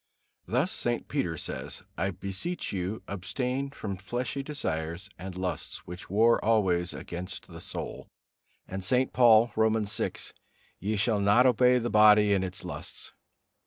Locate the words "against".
6.91-7.47